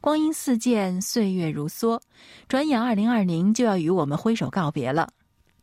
[0.00, 1.98] 光阴似箭，岁月如梭，
[2.46, 5.08] 转眼二零二零就要与我们挥手告别了。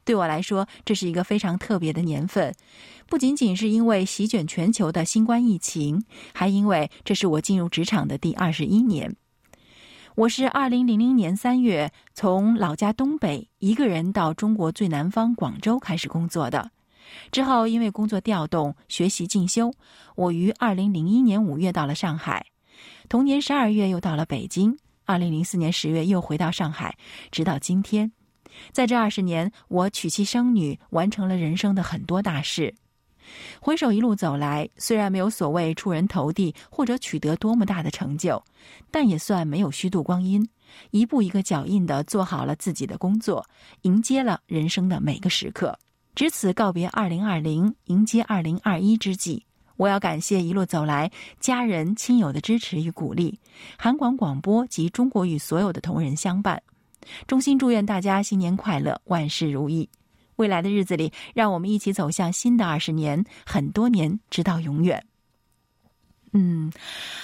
[0.04, 2.52] 对我来说，这是一个非常特别的年份，
[3.06, 9.16] 不仅仅是因为席卷全球的新冠疫情，还因为这是我进入职场的第二十一年。
[10.18, 16.72] 我是二零零零年三月从老家东北一个人到中国最南方广州开始工作的，
[17.32, 19.72] 之后因为工作调动、学习进修，
[20.16, 22.48] 我于二零零一年五月到了上海，
[23.08, 24.76] 同年十二月又到了北京，
[25.06, 26.98] 二零零四年十月又回到上海，
[27.30, 28.12] 直到今天，
[28.72, 32.74] 在这二十年，我娶妻生女，完成了人生的很多大事。
[33.60, 38.44] 回首一路走来，虽然没有所谓出人头地或者取得多么大的成就，
[38.92, 40.48] 但也算没有虚度光阴，
[40.92, 43.46] 一步一个脚印的做好了自己的工作，
[43.82, 45.78] 迎接了人生的每个时刻。
[46.16, 53.40] 值此告别二零二零，迎接二零二一之际，我要感谢一路走来家人亲友的支持与鼓励，
[53.78, 56.62] 韩广广播及中国与所有的同仁相伴。
[57.28, 59.88] 衷心祝愿大家新年快乐，万事如意。
[60.38, 65.06] 未来的日子里，让我们一起走向新的二十年，很多年，直到永远。
[66.34, 66.72] 嗯，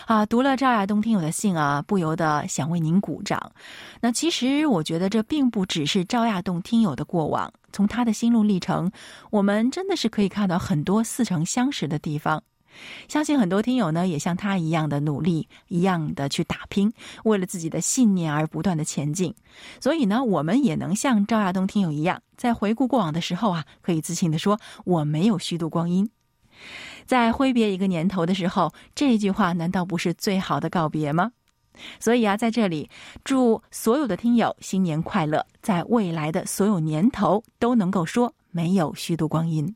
[0.06, 3.52] 啊，读了赵亚东听友的信啊，不由得想为您鼓掌。
[3.99, 8.91] 那其实我觉得这并不只是赵亚东听友的过往，从他的心路历程，
[9.30, 12.41] 我们真的是可以看到很多似曾相识的地方。
[13.07, 16.91] 相信很多听友呢，也像他一样的努力，一样的去打拼，
[17.23, 19.33] 为了自己的信念而不断的前进。
[19.79, 26.09] 所以呢，我们也能像赵亚东听友一样，在回顾过往的时候啊，可以自信的说，我没有虚度光阴。
[27.05, 31.31] 在挥别一个年头的时候，这句话难道不是最好的告别吗？
[31.99, 32.89] 所以啊，在这里
[33.23, 39.75] 祝所有的听友新年快乐，在未来的所有年头都能够说没有虚度光阴。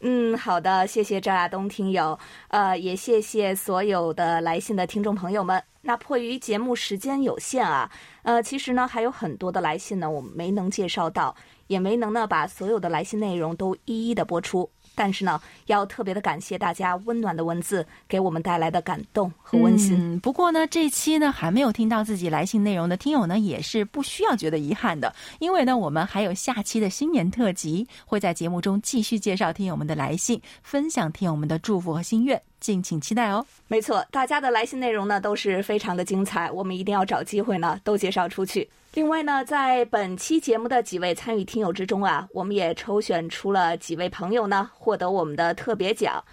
[0.00, 5.62] 嗯，好的，谢谢赵亚东听友，呃，也谢谢所有的来信的听众朋友们。
[5.80, 7.90] 那迫于节目时间有限啊，
[8.22, 11.34] 呃，其实呢还有很多的来信呢，我们没能介绍到，
[11.68, 14.68] 也没能呢把所有的来信内容都一一的播出。
[14.96, 19.96] 但是呢，要特别的感谢大家温暖的文字给我们带来的感动和温馨。
[19.96, 32.40] 嗯，不过呢，这期呢还没有听到自己来信内容的听友呢，也是不需要觉得遗憾的，因为呢，我们还有下期的新年特辑，会在节目中继续介绍听友们的来信，分享听友们的祝福和心愿。
[32.58, 33.44] 敬请期待哦！
[33.68, 38.68] 没错，大家的来信内容呢都是非常的精彩，我们一定要找机会呢都介绍出去。
[38.96, 46.24] 另外呢，在本期节目的几位参与听友之中啊，我们也抽选出了几位朋友呢，获得我们的特别奖。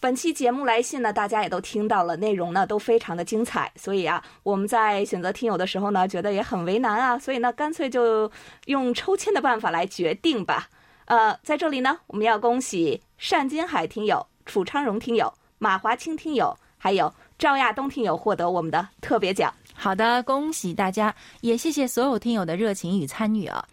[0.00, 8.32] 本期节目来信呢，大家也都听到了，内容呢都非常的精彩，所以啊，我们在选择听友的时候呢，觉得也很为难啊，所以呢，干脆就
[8.64, 10.70] 用抽签的办法来决定吧。
[11.04, 12.98] 呃，在这里呢，我们要恭喜
[13.28, 15.30] 单金海听友、楚昌荣听友。
[15.58, 19.52] 马华清听友，还有赵亚东听友获得我们的特别奖。
[19.76, 23.64] 好的，恭喜大家，也谢谢所有听友的热情与参与啊！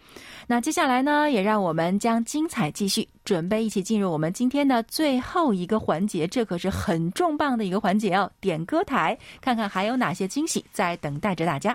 [0.46, 8.30] 那接下来呢，也让我们将精彩继续，准备一起进入我们今天的最后一个环节，这可是很重磅的一个环节哦！
[8.40, 11.74] 点歌台，看看还有哪些惊喜在等待着大家。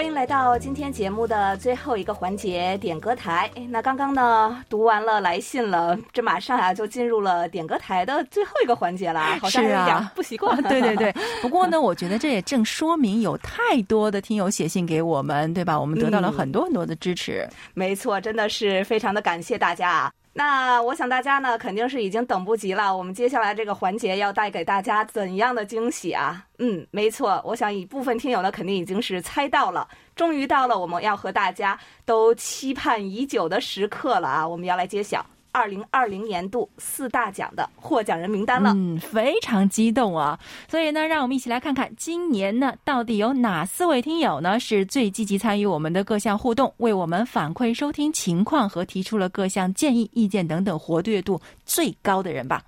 [0.00, 3.50] 欢迎来到今天节目的最后一个环节——点歌台。
[3.68, 10.56] 那刚刚呢，读完了来信了，这马上啊就进入了点歌台的最后一个环节了，好像有点不习惯。
[10.64, 15.78] 对对对，不过呢， 我觉得这也正说明有太多的听友写信给我们，对吧？
[15.78, 17.46] 我们得到了很多很多的支持。
[17.74, 20.12] 没错，真的是非常的感谢大家啊！
[20.40, 22.96] 那我想大家呢，肯定是已经等不及了。
[22.96, 26.42] 我们接下来这个环节要带给大家怎样的惊喜啊？
[26.56, 29.86] 嗯，没错，我想一部分听友呢，肯定已经是猜到了。
[30.16, 34.48] 终于到了我们要和大家都期盼已久的时刻了啊！
[34.48, 35.22] 我们要来揭晓。
[35.52, 40.38] 二零二零年度四大奖的获奖人名单了，嗯，非常激动啊！
[40.68, 52.62] 所以呢，让我们一起来看看今年呢，到底有哪四位听友呢是最积极参与我们的各项互动，为我们反馈收听情况和提出了各项建议、意见等等活跃度最高的人吧。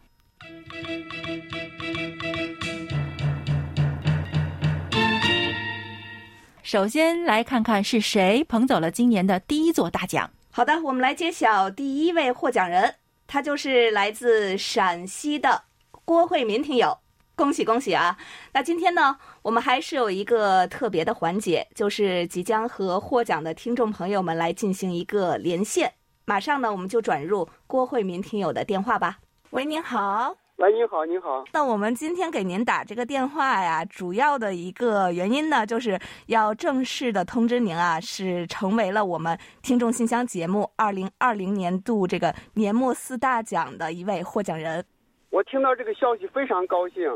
[6.62, 10.28] 首先来看看是谁捧走了今年的第一座大奖。
[10.54, 15.62] 好的，我们来揭晓第一位获奖人，他就是来自陕西的
[16.04, 16.98] 郭慧民听友，
[17.34, 18.18] 恭喜恭喜啊！
[18.52, 25.94] 那今天呢，我们还是有一个特别的环节，就是即将和获奖的听众朋友们来进行一个连线。
[26.26, 29.20] 马上呢，我们就转入郭慧民听友的电话吧。
[29.52, 30.41] 喂，您好。
[30.62, 31.42] 喂，您好，您好。
[31.52, 44.84] 那我们今天给您打这个电话呀，主要的一个原因呢，就是要正式的通知您啊，是成为了我们听众信箱节目二零二零年度这个年末四大奖的一位获奖人。
[45.30, 47.10] 我听到这个消息非常高兴。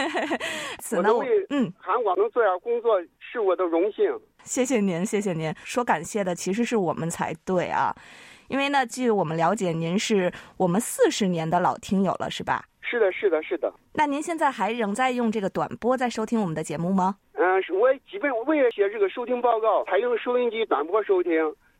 [0.80, 1.10] 此呢，
[1.50, 4.18] 嗯，韩广能做点工作是我的荣幸。
[4.44, 5.54] 谢谢您，谢谢您。
[5.62, 7.94] 说感谢的其实是我们才对啊，
[8.48, 12.64] 因为呢，据我们了解，您是我们四十年的老听友了，是吧？
[12.88, 13.70] 是的，是的，是的。
[13.92, 17.16] 那您现在还仍在用这个短波在收听我们的节目吗？
[17.34, 21.30] 嗯，我基本为了写这个收听报告，采用收音机短波收听，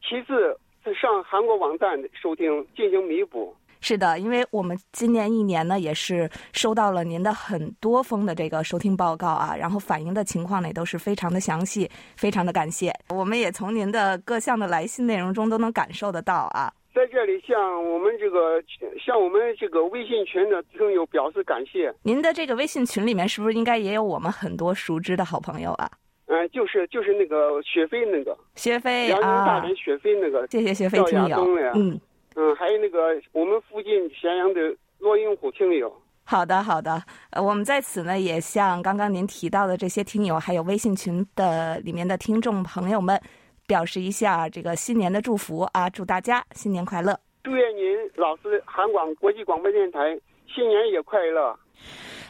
[0.02, 0.54] 其次
[0.84, 3.56] 是上韩国网站收听进行弥补。
[3.80, 12.92] 是的，因为我们今年一年呢，也是收到了您的很多封的这个收听报告啊，然后反映的情况呢，也都是非常的详细，非常的感谢。
[13.10, 16.72] 我们也从您的各项的来信内容中都能感受得到啊。
[16.98, 17.56] 在这里向
[17.92, 18.60] 我们这个
[18.98, 21.94] 向我们这个微信群的听友表示感谢。
[22.02, 25.88] 您的这个微信群里面是不是应该也有我们很多熟知的好朋友啊？
[26.26, 31.38] 嗯、就是就是那个雪飞那个雪飞辽宁大啊连，雪飞那个，谢谢雪飞听友
[31.76, 32.00] 嗯。
[32.34, 34.60] 嗯，还有那个我们附近咸阳的
[34.98, 35.94] 罗英虎听友。
[36.24, 37.00] 好的，好的。
[37.30, 43.20] 呃，我们在此呢，也向刚刚您提到的这些听友，还有微信群的里面的听众朋友们，
[43.68, 45.88] 表示一下这个新年的祝福啊！
[45.90, 47.20] 祝大家新年快乐！
[47.44, 47.84] 祝愿您
[48.16, 50.18] 老师韩广国际广播电台
[50.52, 51.56] 新年也快乐。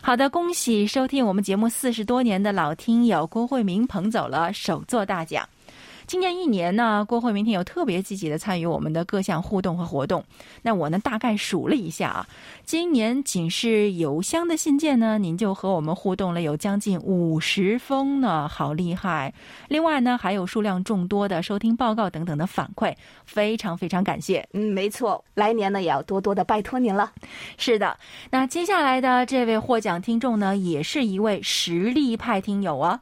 [0.03, 5.49] 好的，恭喜收听我们节目四十多年的老听友郭慧明捧走了首座大奖。
[6.09, 10.25] 今年一年呢，郭慧明听友特别积极的参与我们的各项互动和活动。
[10.63, 12.27] 那我呢，大概数了一下啊，
[12.65, 19.35] 今年仅是邮箱的信件呢，您就和我们互动了有将近五十封呢，好厉害！
[19.69, 22.95] 另外呢，还有数量众多的收听报告等等的反馈，
[23.27, 24.49] 非常非常感谢。
[24.55, 27.13] 嗯，没错，来年呢也要多多的拜托您了。
[27.59, 27.99] 是的，
[28.31, 33.01] 那接下来的这位获奖听众呢，也是一位实力派听友啊。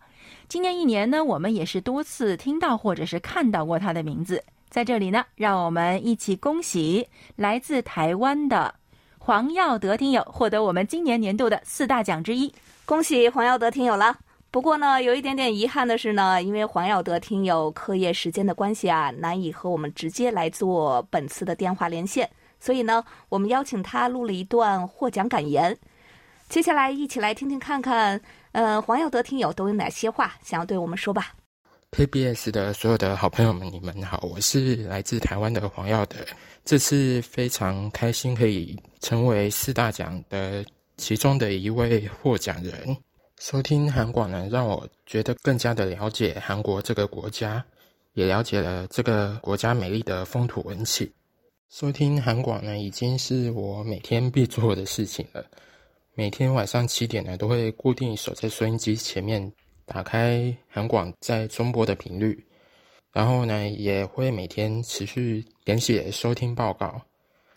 [0.48, 4.42] 今年一年呢，我们也是多次听到或者是看到过他的名字。
[4.70, 8.72] 在这里呢，让我们一起恭喜来自台湾的
[9.18, 12.52] 黄耀德听友获得我们今年年度的四大奖之一。
[12.84, 14.16] 恭喜黄耀德听友了。
[14.52, 22.30] 不过呢，有一点点遗憾的是呢，因为黄耀德听友课业时间的关系啊，难以和我们直接来做本次的电话连线，
[22.60, 25.76] 所以呢，我们邀请他录了一段获奖感言。
[26.48, 28.20] 接下来一起来听听看看，
[28.56, 31.34] 呃，黄耀德听友都有哪些话想要对我们说吧。
[31.90, 36.16] KBS 的所有的好朋友们，你们好，我是来自台湾的黄耀德。
[36.64, 40.64] 这次非常开心可以成为四大奖的
[40.96, 42.96] 其中的一位获奖人。
[43.38, 47.62] 收听韩广呢，让我觉得更加的了解韩国这个国家，
[48.14, 51.06] 也了解了这个国家美丽的风土文情。
[51.68, 55.44] 收听韩广呢，已经是我每天必做的事情了。
[56.18, 59.52] 每天晚上七点呢，都会固定守在收音机前面，
[59.84, 62.42] 打开韩广在中播的频率，
[63.12, 66.98] 然后呢，也会每天持续填写收听报告，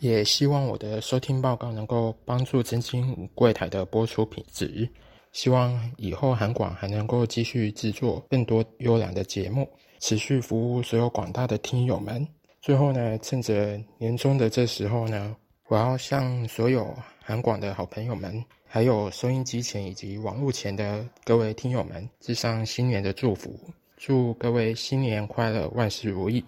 [0.00, 4.86] 也希望我的收听报告能够帮助增进五柜台的播出品质。
[5.32, 9.66] 希望以后韩广还能够继续制作更多优良的节目，
[10.00, 12.28] 持续服务所有广大的听友们。
[12.60, 15.34] 最后呢，趁着年终的这时候呢，
[15.68, 23.58] 我要向所有韩广的好朋友们，还有收音机前以及网络前的各位听友们，致上新年的祝福，
[23.96, 26.44] 祝各位新年快乐，万事如意。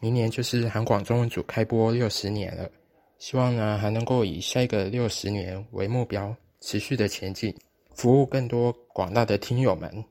[0.00, 2.70] 明年就是韩广中文组开播六十年了，
[3.18, 7.54] 希望呢还能够以下一个六十年为目标，持续的前进，
[7.94, 10.04] 服务更多广大的听友们。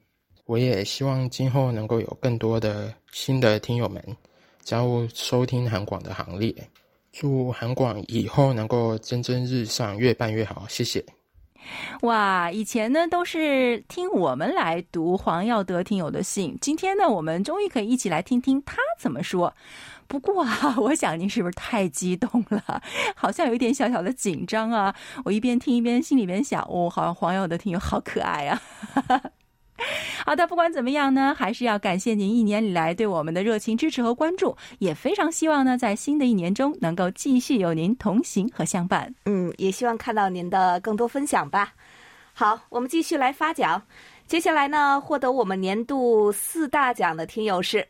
[0.45, 4.03] 我也希望今后能够有更多的新的听友们
[4.61, 6.53] 加入收听韩广的行列。
[7.13, 10.65] 祝韩广以后能够蒸蒸日上，越办越好。
[10.67, 11.05] 谢谢。
[12.01, 19.53] 哇，以前呢都是听我们来读黄耀德听友的信，今天呢我们终于可以一起来听听他怎么说。
[20.07, 22.81] 不过啊， 我想您是不是太激动了？
[23.15, 24.93] 好像有一点小小的紧张啊。
[25.23, 28.61] 我一边听一边心里边想，哦，好像黄耀德听友好可爱啊。
[30.25, 39.13] 好的，不管怎么样呢，还是要感谢您一年以来对我们的热情支持和关注，也非常希望呢，在新的一年中能够继续有您同行和相伴。
[39.25, 41.73] 嗯，也希望看到您的更多分享吧。
[42.33, 43.81] 好，我们继续来发奖。
[44.25, 47.85] 接下来呢，获得我们年度四大奖的听友是，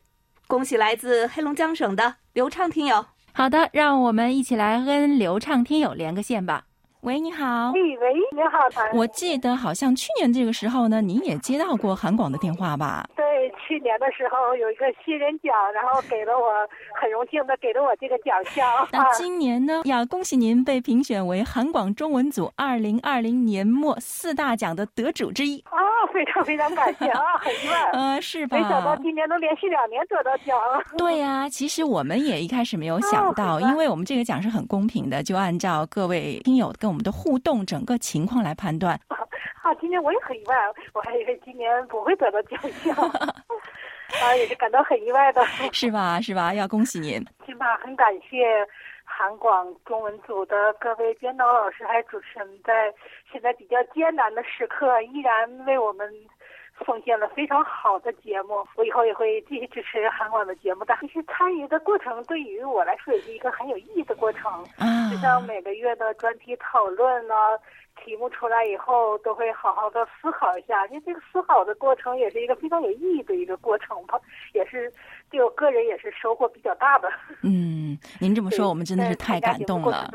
[0.47, 3.05] 恭喜来自黑龙江省的刘畅听友。
[3.34, 6.65] 好的，让我们一起来跟刘畅听友连个线吧。
[7.04, 7.74] 喂，你好。
[7.74, 8.89] 喂喂，你好，唐。
[8.97, 13.06] 我记得好像去年这个时候呢，您也接到过韩广的电话吧？
[13.14, 13.24] 对，
[13.60, 18.66] 去年的时候有一个新人奖，然后给了我，很荣幸的给了我这个奖项。
[18.93, 25.60] 那今年呢，要恭喜您被评选为韩广中文组二零二零年末四大奖的得主之一。
[25.66, 25.76] 啊，
[26.14, 27.89] 非常非常感谢啊，很 意外。
[27.93, 28.58] 呃，是吧？
[28.58, 30.58] 没想到今年能连续两年得到奖。
[30.97, 38.99] 对呀、其实我们也一开始没有想到，哦因为我们这个奖是很公平的，就按照各位听友跟我们的互动整个情况来判断。
[39.62, 40.56] 啊，今年我也很意外，
[40.93, 42.93] 我还以为今年不会得到奖项。
[44.22, 45.43] 啊，也是感到很意外的。
[45.72, 46.20] 是吧？
[46.22, 46.54] 是吧？
[46.54, 47.24] 要恭喜您。
[47.45, 48.45] 起码很感谢
[49.04, 52.93] 韩广中文组的各位编导老师还有主持人，在
[53.32, 56.12] 现在比较艰难的时刻，依然为我们
[56.86, 58.66] 奉献了非常好的节目。
[58.76, 60.97] 我以后也会继续支持韩广的节目的。
[61.01, 67.36] 其实参与的过程对于我来说也是一个很有意义的过程，啊就像每个月的专题讨论呢、
[68.04, 70.88] 题目出来以后，都会好好的思考一下。
[70.88, 74.20] 因为这个思考的过程也是一个非常有意义的一个过程吧，
[74.54, 74.91] 也是
[75.34, 77.09] 对我个人也是收获比较大的。
[77.41, 80.11] 嗯，您这么说，我们真的是太感动了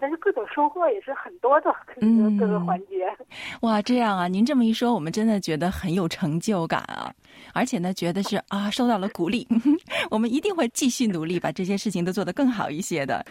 [0.00, 3.06] 但是各种收获也是很多的，嗯各个环节。
[3.60, 4.26] 哇，这样啊！
[4.28, 7.12] 您这么一说，我们真的觉得很有成就感啊，
[7.52, 9.46] 而且呢，觉得是啊，受到了鼓励，
[10.10, 13.24] 我们一定会继续努力，把这些事情都做得更好一些的。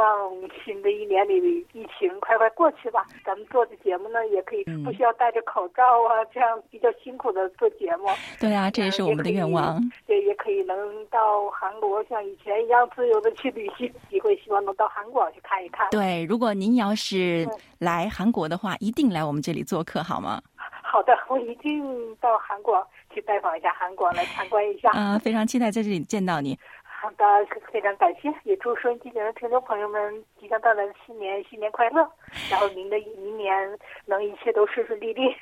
[0.00, 0.32] 望
[0.64, 1.36] 新的一年里
[1.72, 3.06] 疫情快快过去吧。
[3.24, 8.08] 咱们做的节目呢，也可以嗯不需要戴着口罩啊，这样比较辛苦的做节目。
[8.40, 9.78] 对啊，这也是我们的愿望。
[10.06, 15.86] 对，也可以能到韩国像以前一样自由的去旅行，机会希望能到韩国去看一看。
[15.90, 20.40] 对，如果您要是嗯来韩国的话，一定来我们这里做客，好吗？
[20.82, 22.84] 好的，我一定到韩国
[23.14, 24.90] 去拜访一下韩国，来参观一下。
[24.90, 26.58] 啊、非常期待在这里见到你。
[27.00, 27.24] 好的，
[27.72, 32.06] 非常感谢，也祝收音机前的听众朋友们即将到来的新年新年快乐，
[32.50, 35.34] 然后您的明年能一切都顺顺利利。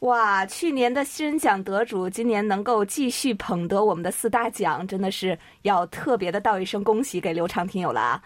[0.00, 8.22] 哇，去年的新人奖得主，今年能够继续捧得我们的四大奖，真的是要特别的道一声恭喜给刘畅听友了啊！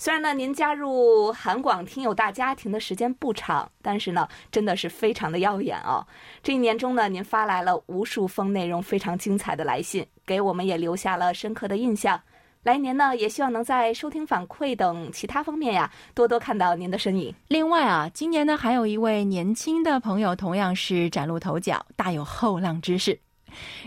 [0.00, 6.02] 虽然呢，您加入韩广听友大家庭的时间不长，但是呢，真的是非常的耀眼哦。
[6.42, 12.18] 这一年中呢，您发来了无数封内容非常精彩的来信，给我们也留下了深刻的印象。
[12.62, 17.34] 来年呢，也希望能在收听反馈等其他方面呀，多多看到您的身影。
[17.48, 23.20] 另外啊，今年呢还有一位年轻的朋友，同样是崭露头角，大有后浪之势。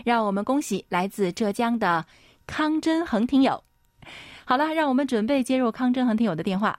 [0.04, 2.06] 让我们恭喜来自浙江的
[2.46, 3.60] 康真恒听友。
[4.46, 6.78] 好了，让我们准备接入康真恒听友的电话。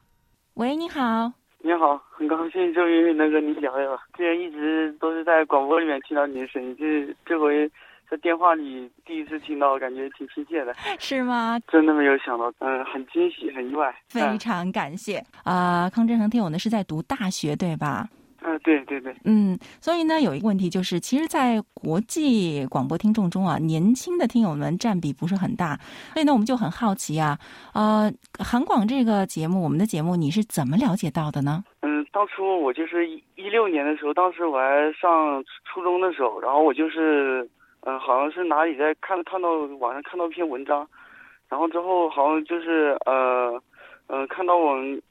[0.54, 1.32] 喂，你好。
[1.64, 4.00] 你好，很高兴终于能跟你聊聊。
[4.16, 7.68] 之前一直都是在广播里面听到你的声音，这这回
[8.08, 10.76] 在电话里第一次听到，感觉挺亲切的。
[11.00, 11.60] 是吗？
[11.68, 13.94] 真的没有想到，嗯，很惊喜，很意外。
[14.10, 18.08] 非常感谢啊、康真恒听友呢是在读大学对吧？
[18.48, 25.76] 嗯，对对对，嗯，所以呢，有一个问题就是，其实，在国际广播听众中啊，年轻的听友们占比不是很大，
[26.14, 27.36] 所以呢，我们就很好奇啊，
[27.74, 31.64] 呃，韩广这个节目，我们的节目，你是怎么了解到的呢？
[31.82, 37.50] 嗯，当初我就是一一六年的时候，当时我还上初中的时候，然后我就是，
[37.82, 40.88] 嗯，好像是哪里在看看到网上看到一篇文章，
[41.50, 43.60] 然后之后好像就是呃，
[44.06, 45.02] 嗯、看到我们，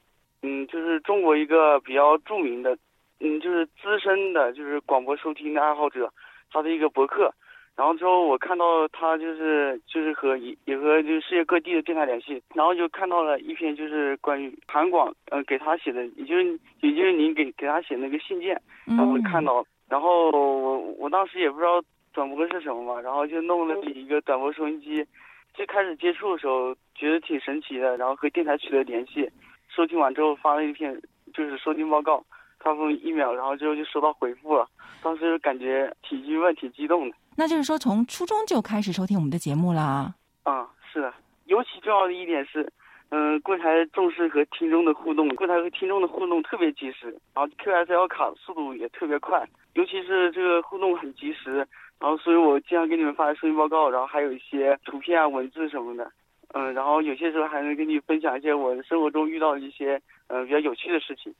[0.41, 2.77] 嗯，就是中国一个比较著名的，
[3.19, 6.11] 嗯，就是资深的，就是广播收听的爱好者，
[6.51, 7.33] 他的一个博客。
[7.75, 25.05] 然后之后我看到他就是就是和也也和就是世界各地的电台联系，然后就看到了一篇就是关于韩广呃给他写的，也就是也就是您给给他写那个信件，然后我看到，然后我我当时也不知道转播是什么嘛，然后就弄了一个转播收音机，
[25.53, 29.29] 最开始接触的时候觉得挺神奇的，然后和电台取得联系，
[29.67, 30.97] 收听完之后发了一篇
[31.33, 32.23] 就是收听报告，
[32.65, 34.67] 发送一秒，然后之后就收到回复了，
[35.03, 37.15] 当时感觉挺兴奋、挺激动的。
[37.37, 40.15] 那就是说，从初中就开始收听我们的节目了。
[40.41, 41.13] 啊，是的，
[41.45, 42.67] 尤其重要的一点是，
[43.09, 51.57] 嗯、柜台重视和听众的互动，柜台和听众的互动特别及时，然后 QSL 卡速度也特别快，尤其是这个互动很及时，
[51.99, 56.11] 然后所以我经常给你们发收音报告，然后还有一些图片啊、文字什么的，
[56.55, 61.31] 嗯，然后有些时候还能跟你分享一些我生活中遇到的一些嗯、呃比较有趣的事情，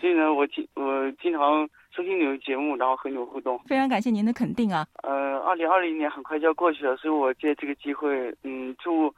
[0.00, 3.58] 所以呢，我经我经常收听你的节目，然后和你们互动。
[3.66, 4.86] 非常感谢您的肯定啊！
[5.02, 9.12] 呃，二零二零年很快就要过去了，所以我借这个机会，嗯，祝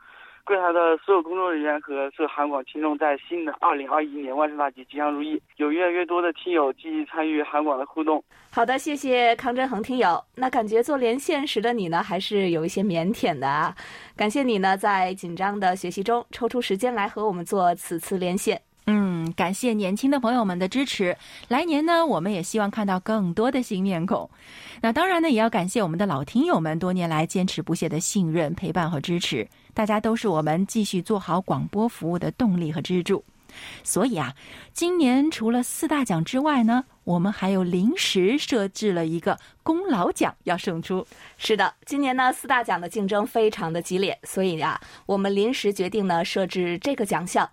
[0.45, 8.23] 柜台的所有工作人员和所有韩广听众在新的二零二一年万事大吉，吉祥如意，有越来越多的听友积极参与韩广的互动。
[8.51, 10.19] 好的，谢谢康振恒听友。
[10.35, 13.75] 那感觉做连线时的你呢，还是有一些腼腆的啊。
[14.17, 18.61] 感谢你呢，在紧张的学习中抽出时间来和我们做此次连线。
[18.87, 21.17] 嗯，感谢年轻的朋友们的支持。
[21.49, 24.29] 来年呢，我们也希望看到更多的新面孔。
[24.81, 29.47] 那当然呢，也要感谢我们的老听友们多年来坚持不懈的信任、陪伴和支持。
[29.75, 33.23] 大家都是我们继续做好广播服务的动力和支柱。
[33.85, 34.35] 所以啊，
[34.73, 41.07] 今年除了四大奖之外呢，我们还有临时设置了一个功劳奖要胜出。
[41.37, 47.49] 是的，今年呢四大奖的竞争非常的激烈，所以啊，我们临时决定呢设置这个奖项。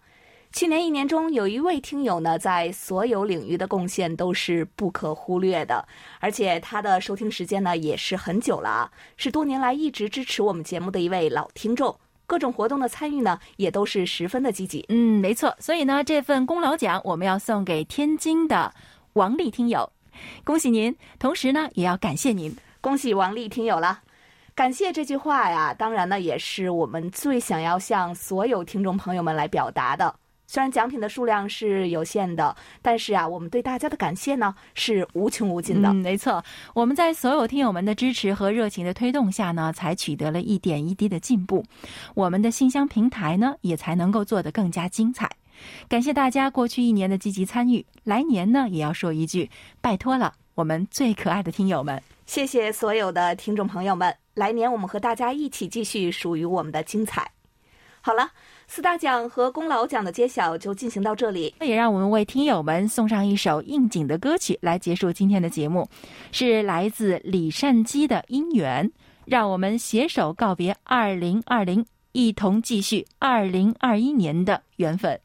[0.52, 5.88] 去年一年中，有一位听友呢，在所有领域的贡献都是不可忽略的，
[6.20, 11.96] 而且他的收听时间呢也是很久了啊，是多年来一直支持我们节目的一位老听众。
[12.26, 14.84] 各种活动的参与呢，也都是十分的积极。
[14.90, 15.56] 嗯，没错。
[15.60, 18.74] 所以呢，这份功劳奖我们要送给天津的
[19.14, 19.90] 王丽听友，
[20.44, 20.96] 恭喜您！
[21.20, 22.56] 同时呢，也要感谢您。
[22.82, 24.02] 恭喜王丽听友了。
[24.56, 30.16] 感谢这句话呀，当然呢，也是我们最想要向所有听众朋友们来表达的。
[30.48, 35.90] 虽然奖品的数量是有限的，但是啊，我们对大家的感谢呢是无穷无尽的。
[35.90, 36.42] 嗯，没错，
[36.74, 41.66] 我们在所有听友们的支持和热情的推动下呢，才取得了一点一滴的进步，
[42.16, 45.30] 我们的信箱平台呢也才能够做得更加精彩。
[45.90, 49.50] 感谢大家过去一年的积极参与，来年呢也要说一句，
[49.82, 52.02] 拜托了，我们最可爱的听友们。
[52.26, 57.32] 谢谢所有的听众朋友们，来年我们和大家一起继续属于我们的精彩。
[58.02, 58.32] 好了，
[58.68, 61.56] 四大奖和功劳奖的揭晓就进行到这里。
[61.60, 65.88] 那也让我们为听友们送上一首应景的歌曲来结束今天的节目，
[66.32, 68.86] 是来自李善基的《姻缘》，
[69.26, 75.20] 让我们携手告别二零二零，一同继续二零二一年的缘分。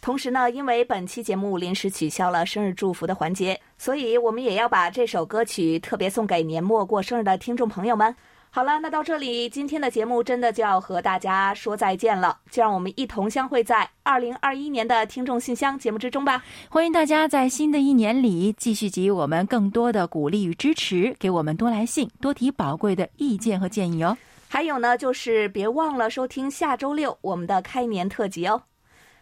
[0.00, 8.16] 同时呢，因为本期节目临时取消了生日祝福的环节，所以我们也要把这首歌曲特别送给年末过生日的听众朋友们。
[8.52, 16.42] 好了，那到这里，今天的节目真的就要和大家说再见了，就让我们一同相会在二零二一年的听众信箱节目之中吧。
[16.68, 24.18] 欢迎大家在新的一年里继续给予我们更多的鼓励与支持，给我们多来信，多提宝贵的意见和建议哦。
[24.48, 28.60] 还有呢，就是别忘了收听下周六我们的开年特辑哦。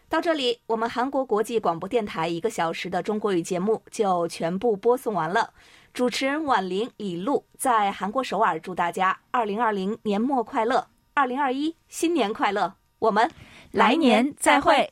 [0.09, 5.51] 到这里，我们韩国国际广播电台一个小时的中国语节目就全部播送完了。
[5.93, 12.75] 主持人婉玲、李璐在韩国首尔祝大家二零二零年末快乐，二零二一新年快乐。
[12.99, 13.29] 我们
[13.71, 14.89] 来年再会。